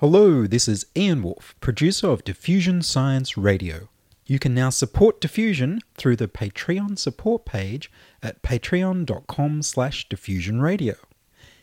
[0.00, 3.88] Hello, this is Ian Woolf, producer of Diffusion Science Radio.
[4.26, 7.90] You can now support Diffusion through the Patreon support page
[8.22, 10.94] at patreon.com slash diffusionradio.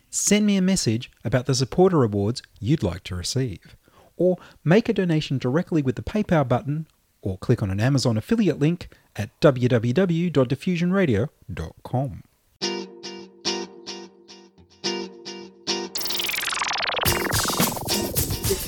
[0.10, 3.78] Send me a message about the supporter awards you'd like to receive,
[4.17, 6.88] or make a donation directly with the PayPal button,
[7.22, 12.24] or click on an Amazon affiliate link at www.diffusionradio.com.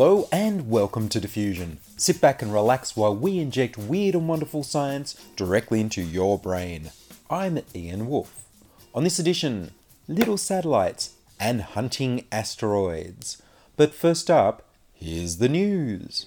[0.00, 1.76] Hello and welcome to Diffusion.
[1.98, 6.90] Sit back and relax while we inject weird and wonderful science directly into your brain.
[7.28, 8.46] I'm Ian Woolf.
[8.94, 9.72] On this edition,
[10.08, 13.42] little satellites and hunting asteroids.
[13.76, 16.24] But first up, here's the news.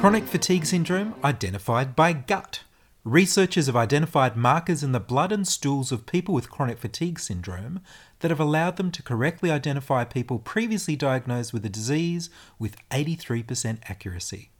[0.00, 2.60] Chronic fatigue syndrome identified by gut.
[3.04, 7.80] Researchers have identified markers in the blood and stools of people with chronic fatigue syndrome
[8.20, 13.78] that have allowed them to correctly identify people previously diagnosed with the disease with 83%
[13.90, 14.52] accuracy.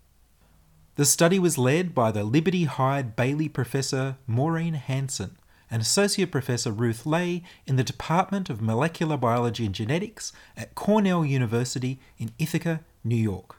[0.97, 5.39] The study was led by the Liberty Hyde Bailey professor Maureen Hanson
[5.71, 11.25] and Associate Professor Ruth Ley in the Department of Molecular Biology and Genetics at Cornell
[11.25, 13.57] University in Ithaca, New York.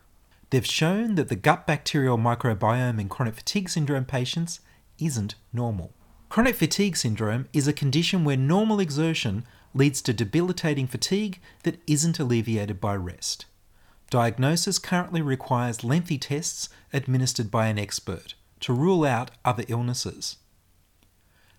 [0.52, 4.60] They've shown that the gut bacterial microbiome in chronic fatigue syndrome patients
[5.00, 5.94] isn't normal.
[6.30, 12.20] Chronic fatigue syndrome is a condition where normal exertion leads to debilitating fatigue that isn't
[12.20, 13.46] alleviated by rest.
[14.10, 20.38] Diagnosis currently requires lengthy tests administered by an expert to rule out other illnesses.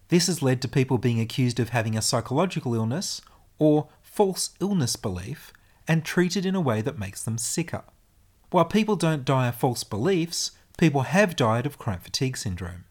[0.08, 3.20] This has led to people being accused of having a psychological illness
[3.58, 5.52] or false illness belief
[5.86, 7.84] and treated in a way that makes them sicker.
[8.50, 12.85] While people don't die of false beliefs, people have died of chronic fatigue syndrome.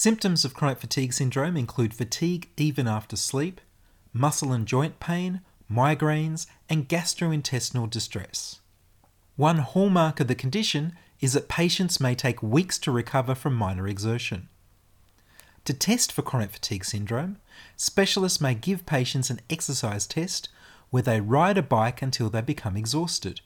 [0.00, 3.60] Symptoms of chronic fatigue syndrome include fatigue even after sleep,
[4.14, 8.60] muscle and joint pain, migraines, and gastrointestinal distress.
[9.36, 13.86] One hallmark of the condition is that patients may take weeks to recover from minor
[13.86, 14.48] exertion.
[15.66, 17.36] To test for chronic fatigue syndrome,
[17.76, 20.48] specialists may give patients an exercise test
[20.88, 23.42] where they ride a bike until they become exhausted.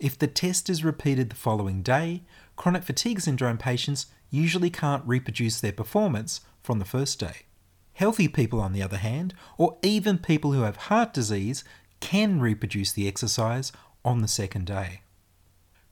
[0.00, 2.22] If the test is repeated the following day,
[2.56, 7.42] chronic fatigue syndrome patients usually can't reproduce their performance from the first day.
[7.92, 11.62] Healthy people, on the other hand, or even people who have heart disease,
[12.00, 13.70] can reproduce the exercise
[14.04, 15.02] on the second day.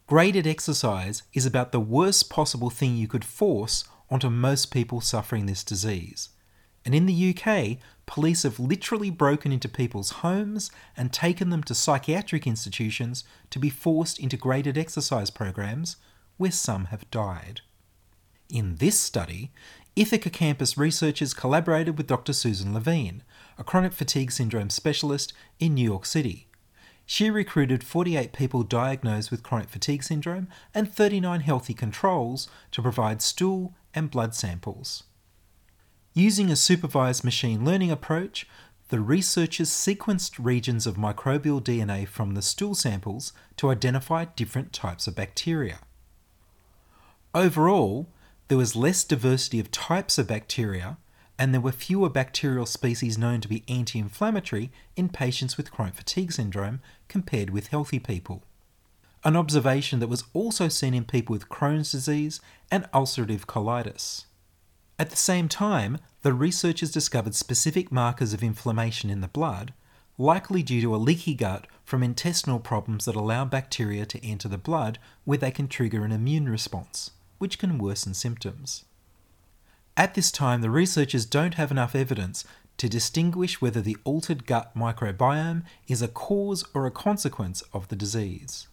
[0.07, 5.47] Graded exercise is about the worst possible thing you could force onto most people suffering
[5.47, 6.31] this disease.
[6.85, 11.75] And in the UK, police have literally broken into people's homes and taken them to
[11.75, 15.97] psychiatric institutions to be forced into graded exercise programs
[16.39, 17.61] where some have died.
[18.51, 19.53] In this study,
[19.95, 22.33] Ithaca campus researchers collaborated with Dr.
[22.33, 23.23] Susan Levine,
[23.57, 26.49] a chronic fatigue syndrome specialist in New York City.
[27.07, 33.23] She recruited 48 people diagnosed with chronic fatigue syndrome and 39 healthy controls to provide
[33.23, 35.05] stool and blood samples.
[36.13, 38.49] Using a supervised machine learning approach,
[38.89, 45.07] the researchers sequenced regions of microbial DNA from the stool samples to identify different types
[45.07, 45.79] of bacteria.
[47.33, 48.09] Overall,
[48.51, 50.99] there was less diversity of types of bacteria,
[51.39, 55.95] and there were fewer bacterial species known to be anti inflammatory in patients with chronic
[55.95, 58.43] fatigue syndrome compared with healthy people.
[59.23, 62.41] An observation that was also seen in people with Crohn's disease
[62.73, 64.25] and ulcerative colitis.
[64.99, 69.73] At the same time, the researchers discovered specific markers of inflammation in the blood,
[70.19, 74.59] likely due to a leaky gut from intestinal problems that allow bacteria to enter the
[74.59, 78.85] blood where they can trigger an immune response, which can worsen symptoms.
[79.97, 82.45] At this time, the researchers don't have enough evidence
[82.77, 87.97] to distinguish whether the altered gut microbiome is a cause or a consequence of the
[87.97, 88.69] disease.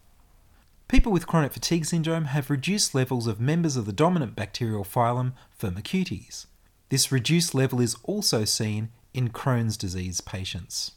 [0.87, 5.33] People with chronic fatigue syndrome have reduced levels of members of the dominant bacterial phylum
[5.59, 6.45] Firmicutes.
[6.89, 10.91] This reduced level is also seen in Crohn's disease patients.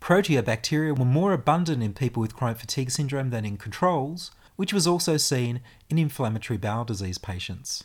[0.00, 4.86] Proteobacteria were more abundant in people with chronic fatigue syndrome than in controls, which was
[4.86, 7.84] also seen in inflammatory bowel disease patients.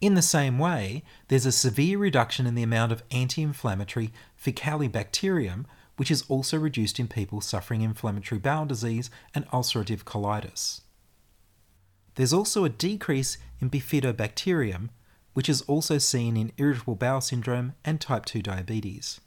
[0.00, 5.66] In the same way, there's a severe reduction in the amount of anti inflammatory Faecalibacterium,
[5.96, 10.80] which is also reduced in people suffering inflammatory bowel disease and ulcerative colitis.
[12.14, 14.88] There's also a decrease in bifidobacterium,
[15.34, 19.20] which is also seen in irritable bowel syndrome and type 2 diabetes.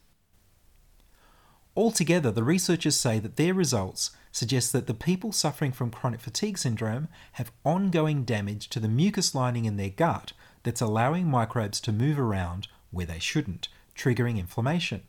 [1.76, 6.58] Altogether, the researchers say that their results suggest that the people suffering from chronic fatigue
[6.58, 10.34] syndrome have ongoing damage to the mucus lining in their gut
[10.64, 15.02] that's allowing microbes to move around where they shouldn't, triggering inflammation.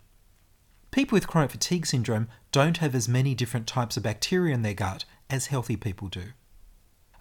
[0.90, 4.75] People with chronic fatigue syndrome don't have as many different types of bacteria in their
[4.75, 6.32] gut as healthy people do.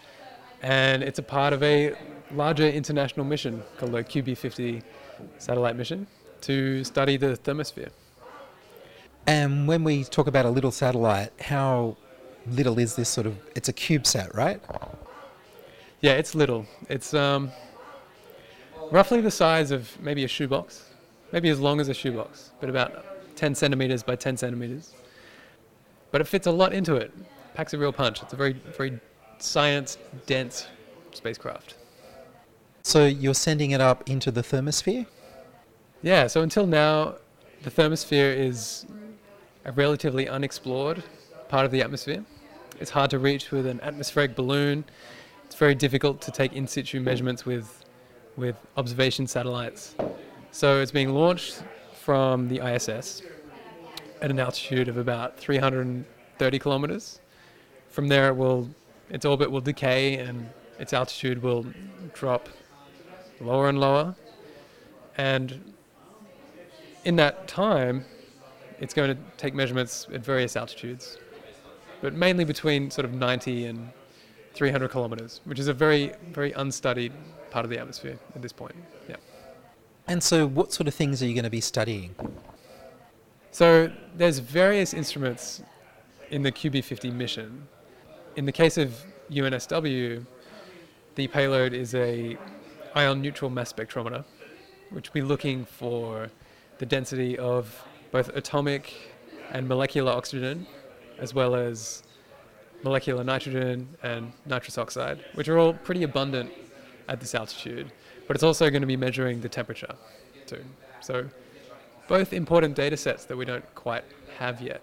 [0.61, 1.95] and it's a part of a
[2.33, 4.83] larger international mission called the QB50
[5.39, 6.07] satellite mission
[6.43, 7.91] to study the thermosphere.
[9.27, 11.97] And when we talk about a little satellite, how
[12.47, 13.37] little is this sort of?
[13.55, 14.61] It's a CubeSat, right?
[16.01, 16.67] Yeah, it's little.
[16.89, 17.53] It's um,
[18.91, 20.91] roughly the size of maybe a shoebox,
[21.31, 24.95] maybe as long as a shoebox, but about 10 centimeters by 10 centimeters.
[26.11, 27.13] But it fits a lot into it.
[27.55, 28.23] Packs a real punch.
[28.23, 28.99] It's a very, very
[29.39, 30.67] science dense
[31.13, 31.75] spacecraft.
[32.83, 35.07] So you're sending it up into the thermosphere?
[36.05, 37.15] Yeah, so until now,
[37.63, 38.87] the thermosphere is
[39.65, 41.05] a relatively unexplored
[41.49, 42.25] part of the atmosphere.
[42.81, 44.85] It's hard to reach with an atmospheric balloon.
[45.45, 47.85] It's very difficult to take in situ measurements with,
[48.37, 49.95] with observation satellites.
[50.51, 51.63] So it's being launched
[51.95, 53.23] from the ISS
[54.21, 57.21] at an altitude of about 330 kilometers.
[57.91, 58.69] From there, it will,
[59.09, 60.49] its orbit will decay and
[60.81, 61.65] its altitude will
[62.13, 62.49] drop
[63.41, 64.17] lower and lower.
[65.17, 65.73] And
[67.05, 68.05] in that time,
[68.81, 71.19] it's going to take measurements at various altitudes,
[72.01, 73.91] but mainly between sort of 90 and
[74.55, 77.13] 300 kilometers, which is a very, very unstudied
[77.51, 78.75] part of the atmosphere at this point.
[79.09, 79.17] Yeah.
[80.09, 82.15] And so, what sort of things are you going to be studying?
[83.51, 85.63] So, there's various instruments
[86.31, 87.69] in the QB50 mission.
[88.37, 90.27] In the case of UNSW,
[91.15, 92.37] the payload is a
[92.95, 94.25] ion neutral mass spectrometer,
[94.91, 96.31] which will be looking for
[96.83, 98.93] the density of both atomic
[99.53, 100.67] and molecular oxygen,
[101.21, 102.03] as well as
[102.83, 106.51] molecular nitrogen and nitrous oxide, which are all pretty abundant
[107.09, 107.93] at this altitude.
[108.27, 109.95] But it's also going to be measuring the temperature
[110.45, 110.65] too.
[111.01, 111.29] So,
[112.09, 114.03] both important data sets that we don't quite
[114.39, 114.83] have yet.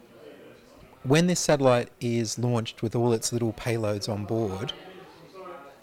[1.03, 4.71] When this satellite is launched with all its little payloads on board,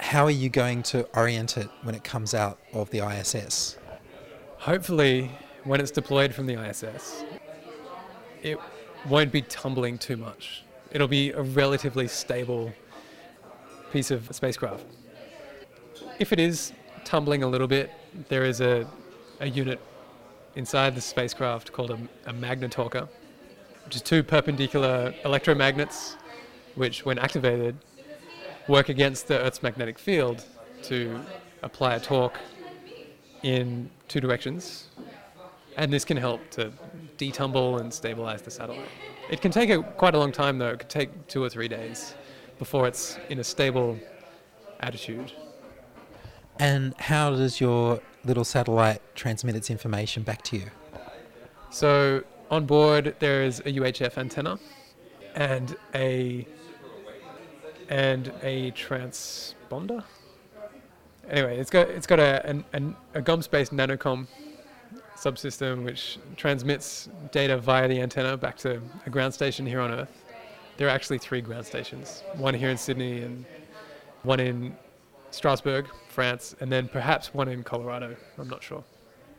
[0.01, 3.77] how are you going to orient it when it comes out of the ISS?
[4.61, 5.31] Hopefully,
[5.67, 7.25] when it's deployed from the ISS,
[8.43, 8.59] it
[9.09, 10.63] won't be tumbling too much.
[10.93, 12.73] It'll be a relatively stable
[13.93, 14.85] piece of spacecraft.
[16.21, 16.73] If it is
[17.05, 17.91] tumbling a little bit,
[18.29, 18.87] there is a,
[19.41, 19.81] a unit
[20.55, 22.33] inside the spacecraft called a, a
[23.85, 26.17] which is two perpendicular electromagnets
[26.77, 27.77] which, when activated,
[28.69, 30.45] work against the Earth's magnetic field
[30.83, 31.21] to
[31.63, 32.39] apply a torque
[33.43, 34.89] in two directions.
[35.77, 36.73] And this can help to
[37.19, 38.89] detumble and stabilize the satellite.
[39.31, 40.71] It can take a, quite a long time, though.
[40.71, 42.15] It could take two or three days
[42.59, 43.99] before it's in a stable
[44.81, 45.33] attitude.
[46.59, 50.71] And how does your little satellite transmit its information back to you?
[51.71, 54.59] So on board there is a UHF antenna
[55.35, 56.47] and a
[57.89, 60.03] and a transponder.
[61.29, 64.27] Anyway, it's got it's got a an, an, a GomSpace nanocom
[65.17, 70.25] subsystem which transmits data via the antenna back to a ground station here on Earth.
[70.77, 73.45] There are actually three ground stations: one here in Sydney and
[74.23, 74.77] one in
[75.31, 78.17] Strasbourg, France, and then perhaps one in Colorado.
[78.39, 78.85] I'm not sure.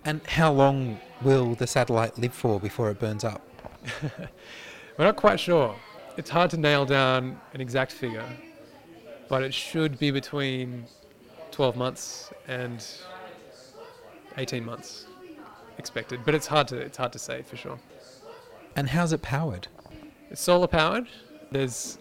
[0.06, 3.42] And how long will the satellite live for before it burns up?
[4.98, 5.76] We're not quite sure.
[6.18, 8.26] It's hard to nail down an exact figure,
[9.30, 10.86] but it should be between
[11.52, 12.84] 12 months and
[14.38, 15.06] 18 months
[15.78, 16.22] expected.
[16.26, 17.80] But it's hard to it's hard to say for sure.
[18.76, 19.68] And how's it powered?
[20.30, 21.08] It's solar powered.
[21.52, 21.98] There's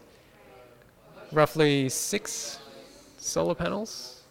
[1.32, 2.58] roughly six
[3.18, 4.22] solar panels,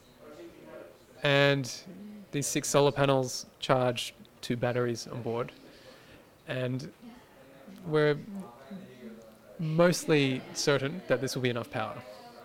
[1.24, 1.72] and
[2.32, 5.52] these six solar panels charge two batteries on board,
[6.48, 6.92] and
[7.88, 8.18] we're
[9.60, 11.96] mostly certain that this will be enough power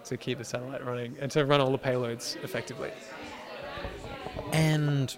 [0.05, 2.91] to keep the satellite running and to run all the payloads effectively.
[4.53, 5.17] And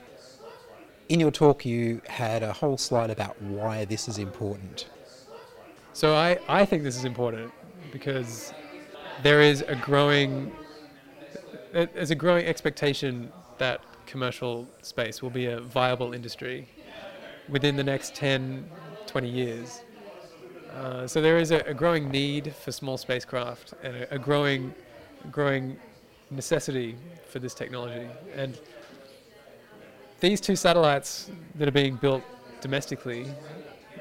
[1.08, 4.88] in your talk, you had a whole slide about why this is important.
[5.92, 7.52] So I, I think this is important
[7.92, 8.52] because
[9.22, 10.52] there is a growing
[11.72, 16.68] there's a growing expectation that commercial space will be a viable industry
[17.48, 18.68] within the next 10,
[19.06, 19.82] 20 years.
[20.74, 24.74] Uh, so there is a, a, growing need for small spacecraft and a, a growing,
[25.30, 25.76] growing
[26.30, 26.96] necessity
[27.28, 28.08] for this technology.
[28.34, 28.58] And
[30.22, 32.22] these two satellites that are being built
[32.60, 33.26] domestically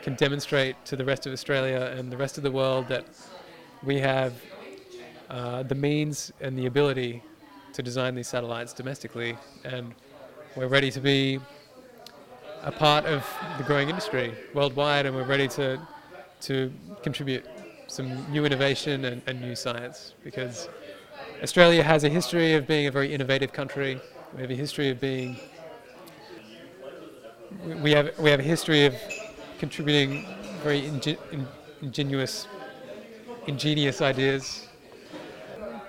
[0.03, 3.05] can demonstrate to the rest of Australia and the rest of the world that
[3.81, 4.33] we have
[5.31, 7.23] uh, the means and the ability
[7.73, 9.95] to design these satellites domestically, and
[10.55, 11.39] we're ready to be
[12.61, 13.25] a part of
[13.57, 15.79] the growing industry worldwide, and we're ready to
[16.41, 17.45] to contribute
[17.87, 20.69] some new innovation and, and new science because
[21.41, 23.99] Australia has a history of being a very innovative country.
[24.35, 25.39] We have a history of being
[27.81, 28.96] we have we have a history of
[29.60, 30.25] contributing
[30.63, 31.48] very ingen- in,
[31.81, 32.48] ingenuous,
[33.48, 34.67] ingenious ideas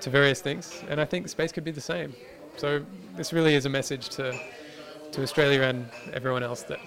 [0.00, 2.14] to various things, and I think space could be the same.
[2.57, 2.85] So
[3.16, 4.38] this really is a message to
[5.12, 6.81] to Australia and everyone else that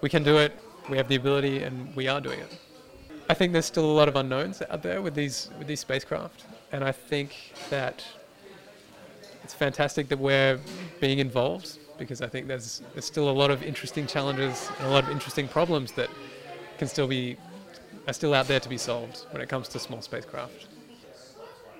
[0.00, 0.52] we can do it,
[0.88, 2.58] we have the ability, and we are doing it.
[3.30, 6.44] I think there's still a lot of unknowns out there with these with these spacecraft,
[6.72, 7.34] and I think
[7.70, 8.04] that
[9.42, 10.60] it's fantastic that we're
[11.00, 14.90] being involved because I think there's there's still a lot of interesting challenges and a
[14.90, 16.10] lot of interesting problems that
[16.78, 17.36] can still be
[18.06, 20.66] are still out there to be solved when it comes to small spacecraft.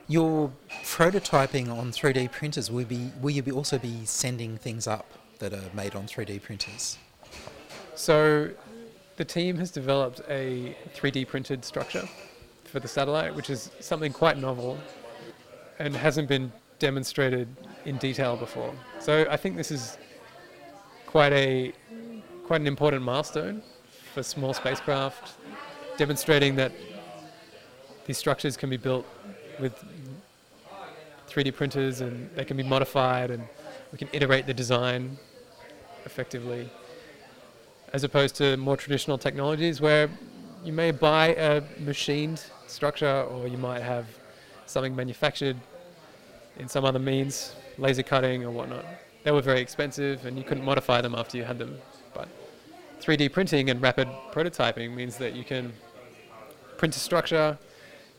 [0.08, 0.50] Your
[0.84, 5.06] prototyping on 3D printers will be will you be also be sending things up
[5.38, 6.98] that are made on 3D printers?
[7.94, 8.50] So
[9.16, 12.08] the team has developed a 3D printed structure
[12.64, 14.78] for the satellite, which is something quite novel
[15.78, 17.48] and hasn't been demonstrated
[17.84, 18.72] in detail before.
[19.00, 19.98] So I think this is
[21.08, 21.72] quite a
[22.46, 23.62] quite an important milestone
[24.12, 25.32] for small spacecraft,
[25.96, 26.70] demonstrating that
[28.04, 29.06] these structures can be built
[29.58, 29.74] with
[31.28, 33.42] 3D printers and they can be modified and
[33.90, 35.18] we can iterate the design
[36.04, 36.70] effectively
[37.94, 40.10] as opposed to more traditional technologies where
[40.62, 44.06] you may buy a machined structure or you might have
[44.66, 45.56] something manufactured
[46.58, 48.84] in some other means, laser cutting or whatnot.
[49.24, 51.78] They were very expensive and you couldn't modify them after you had them.
[52.14, 52.28] But
[53.00, 55.72] 3D printing and rapid prototyping means that you can
[56.76, 57.58] print a structure,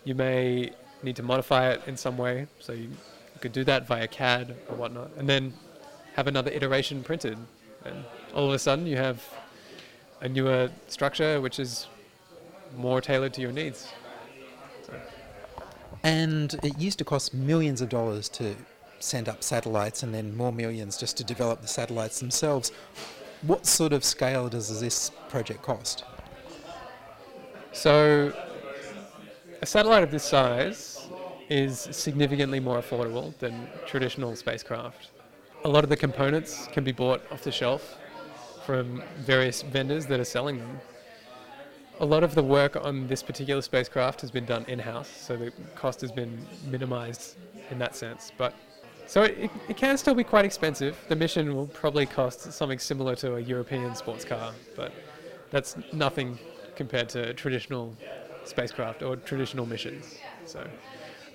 [0.03, 0.71] you may
[1.03, 2.47] need to modify it in some way.
[2.59, 5.53] So you, you could do that via CAD or whatnot, and then
[6.15, 7.37] have another iteration printed.
[7.85, 8.03] And
[8.33, 9.23] all of a sudden, you have
[10.21, 11.87] a newer structure which is
[12.75, 13.91] more tailored to your needs.
[16.03, 18.55] And it used to cost millions of dollars to
[18.99, 22.71] send up satellites and then more millions just to develop the satellites themselves.
[23.41, 26.03] What sort of scale does this project cost?
[27.71, 28.33] So,
[29.61, 31.07] a satellite of this size
[31.49, 35.11] is significantly more affordable than traditional spacecraft.
[35.65, 37.97] A lot of the components can be bought off the shelf
[38.65, 40.79] from various vendors that are selling them.
[42.01, 45.51] a lot of the work on this particular spacecraft has been done in-house, so the
[45.75, 47.35] cost has been minimized
[47.71, 48.31] in that sense.
[48.37, 48.53] But
[49.09, 50.95] so it, it can still be quite expensive.
[51.07, 54.93] The mission will probably cost something similar to a European sports car, but
[55.49, 56.37] that's nothing
[56.75, 57.95] compared to traditional
[58.43, 60.19] spacecraft or traditional missions.
[60.45, 60.59] So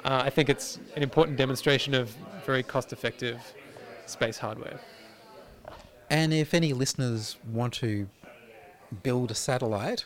[0.05, 2.15] uh, I think it's an important demonstration of
[2.47, 3.43] very cost-effective
[4.07, 4.79] space hardware.
[6.09, 8.07] And if any listeners want to
[9.03, 10.05] build a satellite,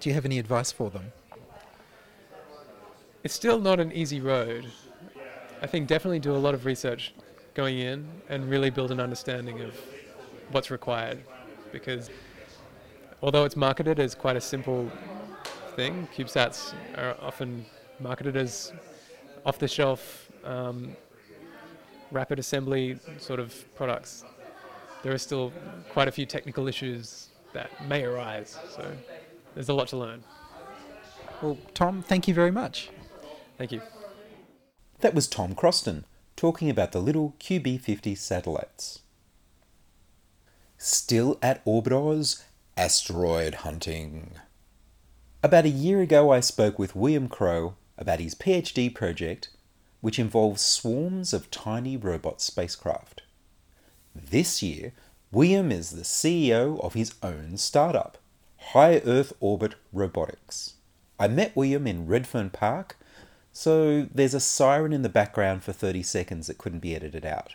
[0.00, 1.12] do you have any advice for them?
[3.24, 4.66] It's still not an easy road.
[5.62, 7.14] I think definitely do a lot of research
[7.54, 9.74] going in and really build an understanding of
[10.50, 11.22] what's required
[11.72, 12.10] because
[13.22, 14.90] although it's marketed as quite a simple
[15.74, 17.64] thing, CubeSats are often
[18.00, 18.72] marketed as
[19.44, 20.94] off the shelf, um,
[22.10, 24.24] rapid assembly sort of products.
[25.02, 25.52] There are still
[25.90, 28.92] quite a few technical issues that may arise, so
[29.54, 30.22] there's a lot to learn.
[31.40, 32.90] Well, Tom, thank you very much.
[33.58, 33.80] Thank you.
[35.00, 36.04] That was Tom Croston
[36.36, 39.00] talking about the little QB50 satellites.
[40.78, 42.44] Still at Orbit Oz,
[42.76, 44.32] asteroid hunting.
[45.42, 49.48] About a year ago, I spoke with William Crowe about his PhD project,
[50.00, 53.22] which involves swarms of tiny robot spacecraft.
[54.14, 54.92] This year,
[55.30, 58.18] William is the CEO of his own startup,
[58.72, 60.74] High Earth Orbit Robotics.
[61.18, 62.96] I met William in Redfern Park,
[63.56, 67.54] so there's a siren in the background for 30 seconds that couldn't be edited out.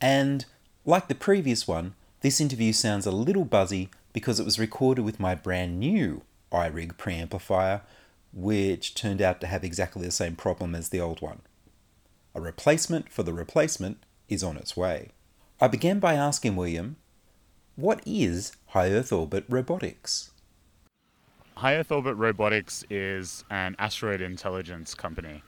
[0.00, 0.46] And,
[0.86, 1.92] like the previous one,
[2.22, 6.94] this interview sounds a little buzzy because it was recorded with my brand new iRig
[6.94, 7.82] preamplifier,
[8.32, 11.40] which turned out to have exactly the same problem as the old one.
[12.34, 13.98] A replacement for the replacement
[14.30, 15.10] is on its way.
[15.60, 16.96] I began by asking William,
[17.76, 20.31] what is High Earth Orbit Robotics?
[21.56, 25.42] High Earth Orbit Robotics is an asteroid intelligence company.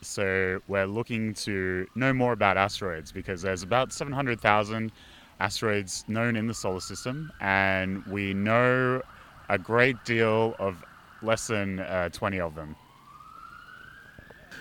[0.00, 4.92] So we're looking to know more about asteroids because there's about 700,000
[5.40, 9.02] asteroids known in the solar system, and we know
[9.48, 10.84] a great deal of
[11.22, 12.76] less than uh, 20 of them.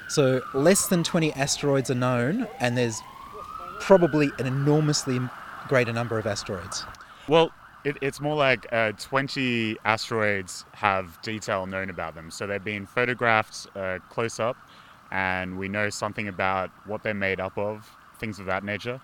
[0.09, 3.01] So, less than 20 asteroids are known, and there's
[3.79, 5.19] probably an enormously
[5.67, 6.85] greater number of asteroids.
[7.27, 7.51] Well,
[7.87, 12.29] it, it's more like uh, 20 asteroids have detail known about them.
[12.29, 14.57] So they've been photographed uh, close up,
[15.09, 18.99] and we know something about what they're made up of, things of that nature.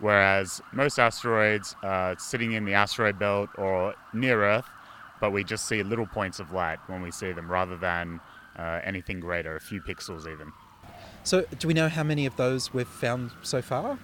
[0.00, 4.68] Whereas most asteroids are sitting in the asteroid belt or near Earth,
[5.18, 8.20] but we just see little points of light when we see them rather than
[8.58, 10.52] uh, anything greater, a few pixels even.
[11.24, 13.98] So, do we know how many of those we've found so far?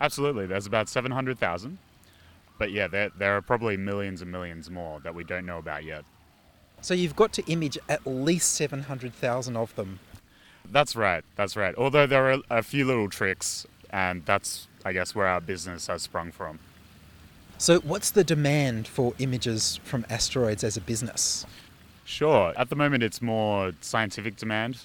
[0.00, 1.78] Absolutely, there's about 700,000.
[2.62, 5.82] But yeah, there, there are probably millions and millions more that we don't know about
[5.82, 6.04] yet.
[6.80, 9.98] So, you've got to image at least 700,000 of them.
[10.70, 11.74] That's right, that's right.
[11.74, 16.02] Although there are a few little tricks, and that's, I guess, where our business has
[16.02, 16.60] sprung from.
[17.58, 21.44] So, what's the demand for images from asteroids as a business?
[22.04, 22.52] Sure.
[22.56, 24.78] At the moment, it's more scientific demand.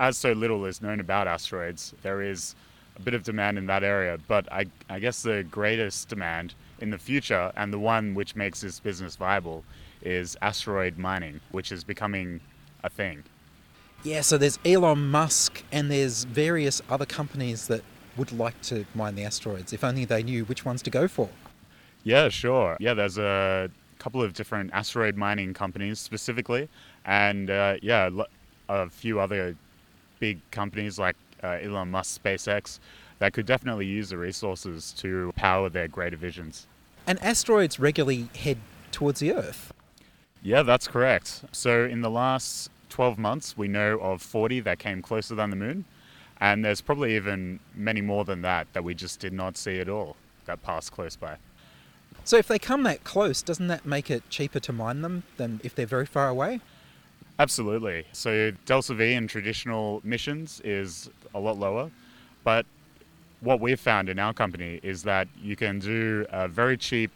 [0.00, 2.56] As so little is known about asteroids, there is
[2.96, 4.18] a bit of demand in that area.
[4.28, 8.60] But I, I guess the greatest demand in the future, and the one which makes
[8.60, 9.64] this business viable,
[10.02, 12.40] is asteroid mining, which is becoming
[12.84, 13.22] a thing.
[14.02, 17.82] Yeah, so there's Elon Musk and there's various other companies that
[18.16, 21.28] would like to mine the asteroids if only they knew which ones to go for.
[22.02, 22.78] Yeah, sure.
[22.80, 26.68] Yeah, there's a couple of different asteroid mining companies specifically,
[27.04, 28.08] and uh, yeah,
[28.70, 29.54] a few other
[30.18, 32.78] big companies like uh, Elon Musk, SpaceX,
[33.18, 36.66] that could definitely use the resources to power their greater visions.
[37.06, 38.58] And asteroids regularly head
[38.92, 39.72] towards the Earth.
[40.42, 41.44] Yeah, that's correct.
[41.52, 45.56] So in the last 12 months, we know of 40 that came closer than the
[45.56, 45.84] moon.
[46.40, 49.88] And there's probably even many more than that that we just did not see at
[49.88, 51.36] all that passed close by.
[52.24, 55.60] So if they come that close, doesn't that make it cheaper to mine them than
[55.62, 56.60] if they're very far away?
[57.38, 58.04] Absolutely.
[58.12, 61.90] So Delta V in traditional missions is a lot lower,
[62.44, 62.66] but
[63.40, 67.10] what we've found in our company is that you can do uh, very cheap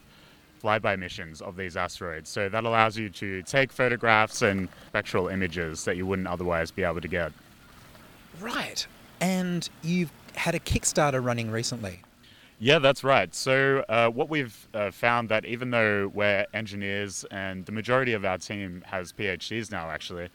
[0.62, 2.31] flyby missions of these asteroids.
[2.31, 6.83] So that allows you to take photographs and spectral images that you wouldn't otherwise be
[6.83, 7.33] able to get.
[8.40, 8.87] Right.
[9.20, 12.00] And you've had a Kickstarter running recently.
[12.59, 13.35] Yeah, that's right.
[13.35, 18.24] So uh, what we've uh, found that even though we're engineers and the majority of
[18.24, 20.29] our team has PhDs now, actually,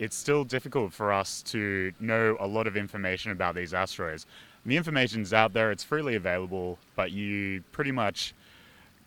[0.00, 4.26] it's still difficult for us to know a lot of information about these asteroids.
[4.64, 8.34] The information's out there; it's freely available, but you pretty much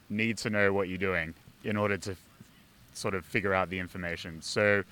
[0.09, 2.15] need to know what you're doing in order to
[2.93, 4.39] sort of figure out the information.
[4.41, 4.83] So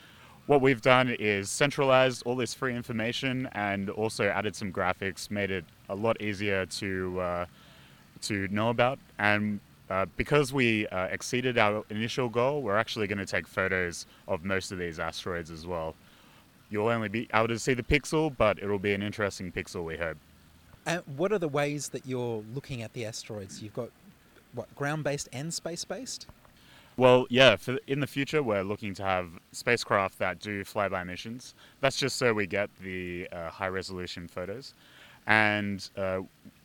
[0.48, 5.52] what we've done is centralized all this free information and also added some graphics, made
[5.52, 7.46] it a lot easier to uh,
[8.24, 8.98] to know about.
[9.20, 9.60] And
[9.92, 14.46] uh, because we uh, exceeded our initial goal, we're actually going to take photos of
[14.46, 15.96] most of these asteroids as well.
[16.70, 19.98] You'll only be able to see the pixel, but it'll be an interesting pixel, we
[19.98, 20.18] hope.
[20.86, 23.62] And what are the ways that you're looking at the asteroids?
[23.62, 23.90] You've got
[24.54, 26.26] what ground-based and space-based.
[26.96, 31.54] Well, yeah, for in the future, we're looking to have spacecraft that do flyby missions.
[31.82, 34.74] That's just so we get the uh, high resolution photos.
[35.28, 36.22] And uh,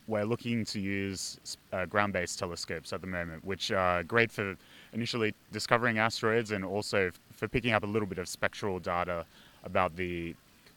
[0.08, 1.38] we're looking to use
[1.72, 4.56] uh, ground based telescopes at the moment, which are great for
[4.92, 9.24] initially discovering asteroids and also f- for picking up a little bit of spectral data
[9.64, 10.34] about the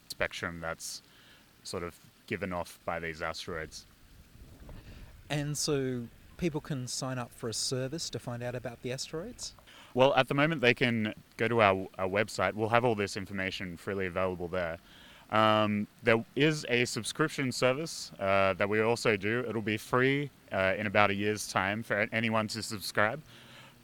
[0.07, 1.01] spectrum that's
[1.63, 1.95] sort of
[2.27, 3.85] given off by these asteroids.
[5.29, 6.03] And so
[6.37, 9.53] people can sign up for a service to find out about the asteroids.
[9.93, 12.53] Well, at the moment, they can go to our, our website.
[12.53, 14.77] We'll have all this information freely available there.
[15.31, 19.45] Um, there is a subscription service uh, that we also do.
[19.47, 23.21] It'll be free uh, in about a year's time for anyone to subscribe.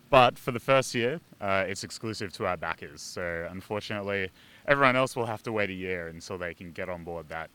[0.10, 3.02] But for the first year, uh, it's exclusive to our backers.
[3.02, 4.30] So unfortunately,
[4.68, 7.50] everyone else will have to wait a year until they can get on board that.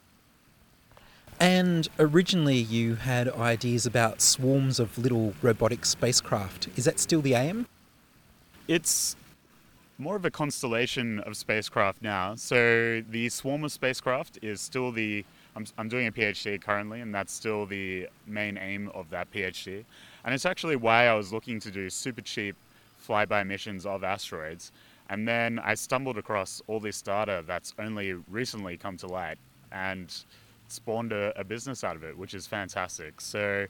[1.38, 6.68] And originally you had ideas about swarms of little robotic spacecraft.
[6.76, 7.66] Is that still the aim?
[8.68, 9.16] It's
[10.00, 12.34] more of a constellation of spacecraft now.
[12.34, 15.24] So the swarm of spacecraft is still the.
[15.56, 19.84] I'm, I'm doing a PhD currently, and that's still the main aim of that PhD.
[20.24, 22.56] And it's actually why I was looking to do super cheap
[23.06, 24.72] flyby missions of asteroids.
[25.08, 29.38] And then I stumbled across all this data that's only recently come to light
[29.72, 30.14] and
[30.68, 33.20] spawned a, a business out of it, which is fantastic.
[33.20, 33.66] So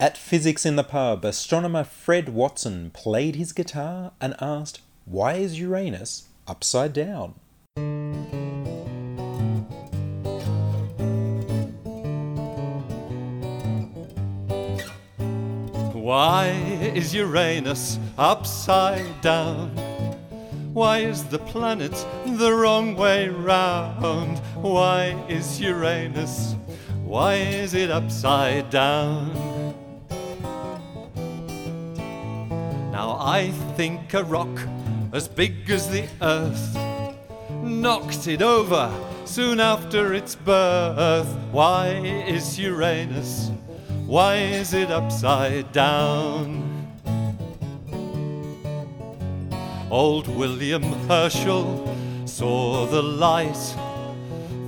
[0.00, 5.60] At Physics in the Pub, astronomer Fred Watson played his guitar and asked, Why is
[5.60, 7.34] Uranus upside down?
[15.92, 16.48] Why
[16.94, 19.89] is Uranus upside down?
[20.72, 21.92] Why is the planet
[22.24, 24.38] the wrong way round?
[24.54, 26.54] Why is Uranus?
[27.02, 29.34] Why is it upside down?
[32.92, 34.60] Now I think a rock
[35.12, 36.78] as big as the earth
[37.64, 38.92] knocked it over
[39.24, 41.26] soon after its birth.
[41.50, 41.88] Why
[42.28, 43.50] is Uranus?
[44.06, 46.69] Why is it upside down?
[49.90, 51.84] Old William Herschel
[52.24, 53.58] saw the light,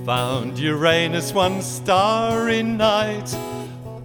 [0.05, 3.29] found Uranus one starry night,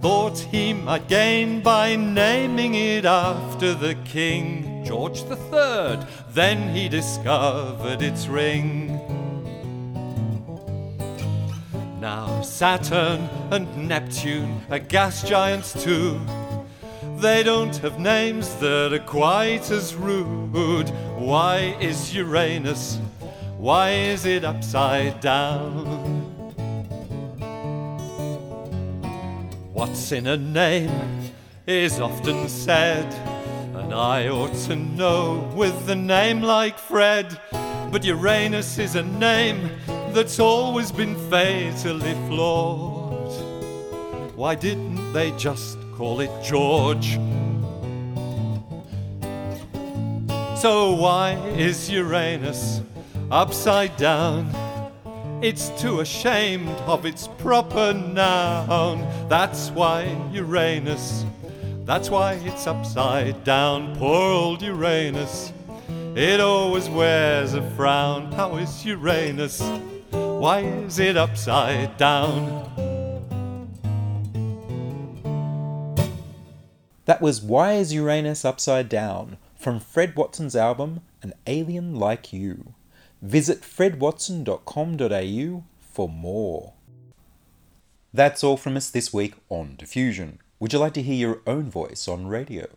[0.01, 5.99] thought he might gain by naming it after the king, George III.
[6.31, 8.97] Then he discovered its ring.
[11.99, 16.17] Now Saturn and Neptune are gas giants too.
[17.17, 20.89] They don't have names that are quite as rude.
[21.19, 22.97] Why is Uranus?
[23.57, 25.85] Why is it upside down?
[29.73, 31.33] What's in a name
[31.67, 33.13] is often said,
[33.75, 37.37] and I ought to know with a name like Fred.
[37.91, 39.71] But Uranus is a name
[40.13, 43.33] that's always been fatally flawed.
[44.37, 47.19] Why didn't they just call it George?
[50.59, 52.81] So why is Uranus
[53.31, 54.51] upside down?
[55.41, 59.07] It's too ashamed of its proper noun.
[59.29, 61.23] That's why Uranus,
[61.85, 63.95] that's why it's upside down.
[63.95, 65.53] Poor old Uranus,
[66.13, 68.29] it always wears a frown.
[68.33, 69.61] How is Uranus?
[70.11, 72.65] Why is it upside down?
[77.05, 82.73] That was Why is Uranus Upside Down from Fred Watson's album An Alien Like You.
[83.21, 86.73] Visit fredwatson.com.au for more.
[88.13, 90.39] That's all from us this week on Diffusion.
[90.59, 92.67] Would you like to hear your own voice on radio?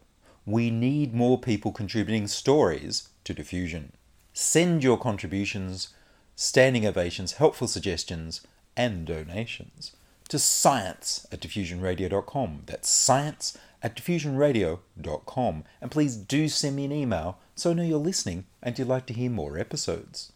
[0.45, 3.92] We need more people contributing stories to Diffusion.
[4.33, 5.90] Send your contributions,
[6.35, 8.40] standing ovations, helpful suggestions,
[8.77, 9.92] and donations
[10.29, 12.62] to science at diffusionradio.com.
[12.66, 15.64] That's science at diffusionradio.com.
[15.81, 19.07] And please do send me an email so I know you're listening and you'd like
[19.07, 20.33] to hear more episodes.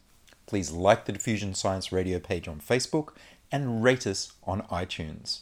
[0.46, 3.10] Please like the Diffusion Science Radio page on Facebook
[3.50, 5.40] and rate us on iTunes.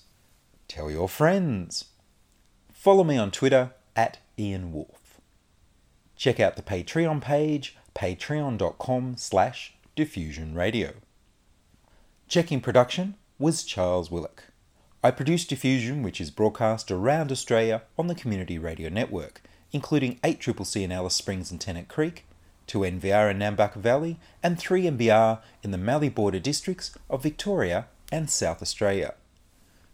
[0.69, 1.87] Tell your friends.
[2.73, 5.21] Follow me on Twitter at Ian Woolf.
[6.17, 10.95] Check out the Patreon page, patreon.com slash diffusionradio.
[12.29, 14.45] Checking production was Charles Willock.
[15.05, 20.83] I produce Diffusion, which is broadcast around Australia on the Community Radio Network, including 8CCC
[20.83, 22.25] in Alice Springs and Tennant Creek,
[22.69, 28.63] 2NVR in Nambucca Valley, and 3MBR in the Mallee border districts of Victoria and South
[28.63, 29.13] Australia.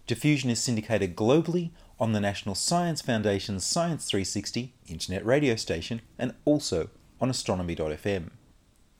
[0.07, 6.35] Diffusion is syndicated globally on the National Science Foundation's Science 360 internet radio station and
[6.45, 6.89] also
[7.21, 8.31] on astronomy.fm.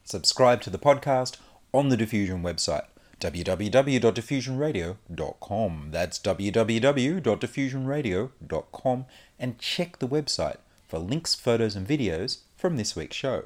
[0.03, 1.37] Subscribe to the podcast
[1.73, 2.87] on the Diffusion website
[3.21, 5.89] www.diffusionradio.com.
[5.91, 9.05] That's www.diffusionradio.com
[9.39, 10.57] and check the website
[10.89, 13.45] for links, photos, and videos from this week's show.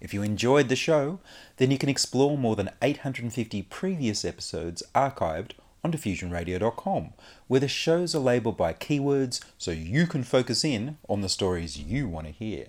[0.00, 1.20] If you enjoyed the show,
[1.58, 5.52] then you can explore more than 850 previous episodes archived
[5.84, 7.12] on diffusionradio.com,
[7.48, 11.78] where the shows are labeled by keywords so you can focus in on the stories
[11.78, 12.68] you want to hear.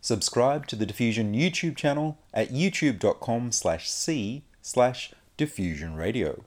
[0.00, 6.44] Subscribe to the Diffusion YouTube channel at youtube.com slash c slash Diffusion Radio.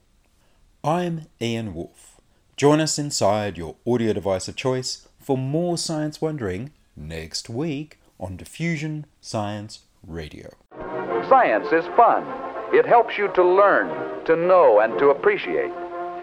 [0.83, 2.19] I'm Ian Woolf.
[2.57, 8.35] Join us inside your audio device of choice for more science wondering next week on
[8.35, 10.49] Diffusion Science Radio.
[11.29, 12.25] Science is fun.
[12.73, 15.71] It helps you to learn, to know, and to appreciate.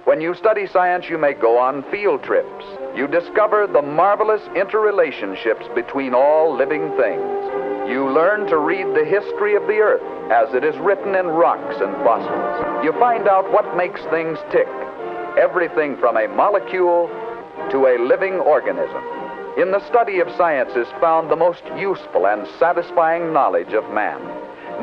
[0.02, 2.64] When you study science, you may go on field trips.
[2.96, 7.75] You discover the marvelous interrelationships between all living things.
[7.88, 11.76] You learn to read the history of the earth as it is written in rocks
[11.80, 12.84] and fossils.
[12.84, 14.66] You find out what makes things tick.
[15.38, 17.06] Everything from a molecule
[17.70, 19.04] to a living organism.
[19.56, 24.18] In the study of science is found the most useful and satisfying knowledge of man.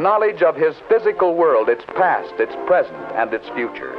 [0.02, 3.94] Knowledge of his physical world, its past, its present, and its future.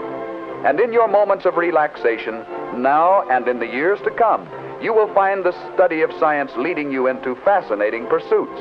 [0.65, 2.43] And in your moments of relaxation,
[2.81, 4.49] now and in the years to come,
[4.81, 8.61] you will find the study of science leading you into fascinating pursuits